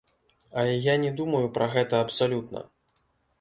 [0.61, 2.65] Але я не думаю пра гэта абсалютна.